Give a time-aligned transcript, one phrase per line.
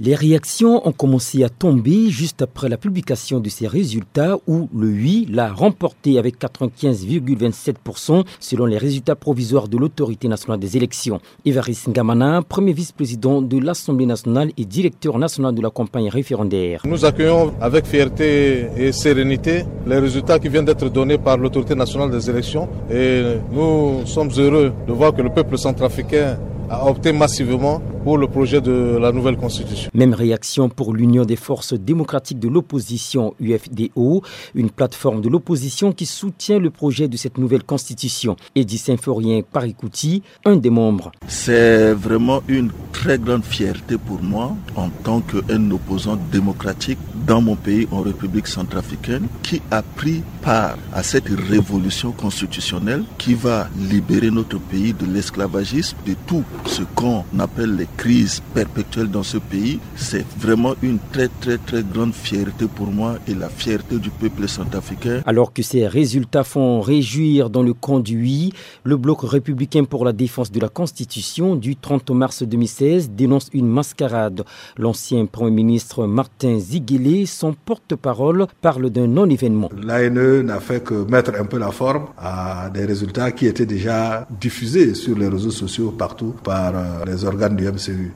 [0.00, 4.86] Les réactions ont commencé à tomber juste après la publication de ces résultats où le
[4.86, 11.20] oui l'a remporté avec 95,27% selon les résultats provisoires de l'autorité nationale des élections.
[11.44, 16.82] Evaris Ngamana, premier vice-président de l'Assemblée nationale et directeur national de la campagne référendaire.
[16.84, 22.12] Nous accueillons avec fierté et sérénité les résultats qui viennent d'être donnés par l'autorité nationale
[22.12, 26.38] des élections et nous sommes heureux de voir que le peuple centrafricain
[26.70, 29.90] a opté massivement pour le projet de la nouvelle constitution.
[29.92, 34.22] Même réaction pour l'Union des forces démocratiques de l'opposition UFDO,
[34.54, 38.34] une plateforme de l'opposition qui soutient le projet de cette nouvelle constitution.
[38.54, 41.12] Edith Symphorien Parikouti, un des membres.
[41.26, 47.56] C'est vraiment une très grande fierté pour moi en tant qu'un opposant démocratique dans mon
[47.56, 54.30] pays, en République centrafricaine, qui a pris part à cette révolution constitutionnelle qui va libérer
[54.30, 59.80] notre pays de l'esclavagisme, de tout ce qu'on appelle les crises perpétuelles dans ce pays,
[59.96, 64.48] c'est vraiment une très très très grande fierté pour moi et la fierté du peuple
[64.48, 65.20] centrafricain.
[65.26, 68.52] Alors que ces résultats font réjouir dans le conduit,
[68.84, 73.66] le bloc républicain pour la défense de la Constitution du 30 mars 2016 dénonce une
[73.66, 74.44] mascarade.
[74.76, 79.70] L'ancien Premier ministre Martin Ziguele, son porte-parole, parle d'un non-événement.
[79.82, 84.28] L'ANE n'a fait que mettre un peu la forme à des résultats qui étaient déjà
[84.40, 87.66] diffusés sur les réseaux sociaux partout par euh, les organes du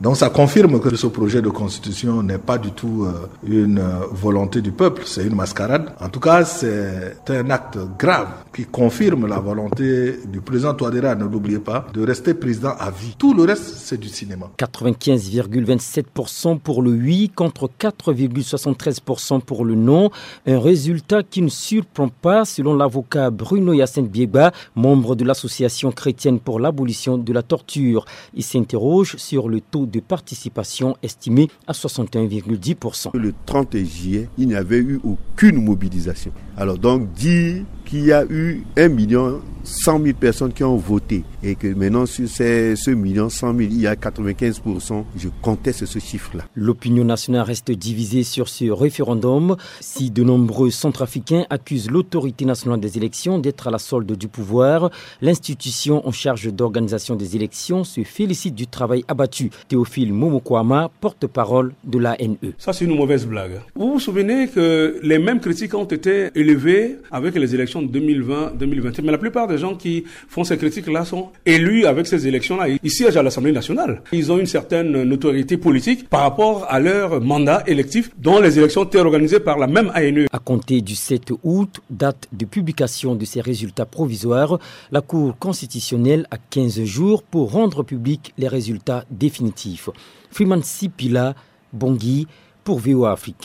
[0.00, 4.06] Donc ça confirme que ce projet de constitution n'est pas du tout euh, une euh,
[4.12, 5.92] volonté du peuple, c'est une mascarade.
[6.00, 11.24] En tout cas, c'est un acte grave qui confirme la volonté du président Touadéra, ne
[11.24, 13.14] l'oubliez pas, de rester président à vie.
[13.18, 14.50] Tout le reste, c'est du cinéma.
[14.58, 20.10] 95,27% pour le oui contre 4,73% pour le non.
[20.46, 26.40] Un résultat qui ne surprend pas selon l'avocat Bruno Yacine Bieba, membre de l'association chrétienne
[26.40, 28.04] pour l'abolition de la torture.
[28.34, 33.10] Il s'interroge sur le taux de participation estimé à 61,10%.
[33.14, 36.32] Le 30 juillet, il n'y avait eu aucune mobilisation.
[36.56, 41.24] Alors donc dire qu'il y a eu 1 million 100 000 personnes qui ont voté
[41.42, 45.86] et que maintenant sur ces, ce million 100 000, il y a 95%, je conteste
[45.86, 46.44] ce chiffre-là.
[46.54, 49.56] L'opinion nationale reste divisée sur ce référendum.
[49.80, 54.90] Si de nombreux centrafricains accusent l'autorité nationale des élections d'être à la solde du pouvoir,
[55.20, 59.50] l'institution en charge d'organisation des élections se félicite du travail abattu.
[59.68, 62.36] Théophile Momokwama, porte-parole de l'ANE.
[62.58, 63.60] Ça, c'est une mauvaise blague.
[63.74, 69.02] Vous vous souvenez que les mêmes critiques ont été élevées avec les élections de 2020-2021,
[69.02, 72.68] mais la plupart des gens qui font ces critiques-là sont élus avec ces élections-là.
[72.82, 74.02] Ils siègent à l'Assemblée nationale.
[74.12, 78.84] Ils ont une certaine notoriété politique par rapport à leur mandat électif dont les élections
[78.84, 80.26] étaient organisées par la même ANE.
[80.32, 84.58] À compter du 7 août, date de publication de ces résultats provisoires,
[84.90, 89.88] la Cour constitutionnelle a 15 jours pour rendre public les résultats définitifs.
[90.30, 91.34] Freeman Sipila,
[91.72, 92.26] Bongui,
[92.64, 93.36] pour VOA Afrique.